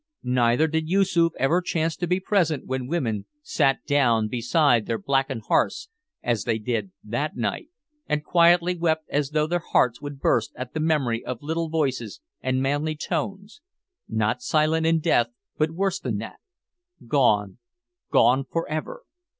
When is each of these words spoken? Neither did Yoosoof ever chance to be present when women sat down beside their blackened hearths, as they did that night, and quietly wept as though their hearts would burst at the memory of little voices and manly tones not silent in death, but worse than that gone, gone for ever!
Neither 0.23 0.65
did 0.65 0.89
Yoosoof 0.89 1.31
ever 1.37 1.61
chance 1.61 1.95
to 1.97 2.07
be 2.07 2.19
present 2.19 2.65
when 2.65 2.87
women 2.87 3.27
sat 3.43 3.85
down 3.85 4.29
beside 4.29 4.87
their 4.87 4.97
blackened 4.97 5.43
hearths, 5.47 5.89
as 6.23 6.43
they 6.45 6.57
did 6.57 6.89
that 7.03 7.35
night, 7.37 7.69
and 8.07 8.23
quietly 8.25 8.75
wept 8.75 9.07
as 9.11 9.29
though 9.29 9.45
their 9.45 9.59
hearts 9.73 10.01
would 10.01 10.19
burst 10.19 10.53
at 10.55 10.73
the 10.73 10.79
memory 10.79 11.23
of 11.23 11.43
little 11.43 11.69
voices 11.69 12.19
and 12.41 12.63
manly 12.63 12.95
tones 12.95 13.61
not 14.09 14.41
silent 14.41 14.87
in 14.87 15.01
death, 15.01 15.27
but 15.59 15.69
worse 15.69 15.99
than 15.99 16.17
that 16.17 16.39
gone, 17.07 17.59
gone 18.11 18.45
for 18.51 18.67
ever! 18.67 19.03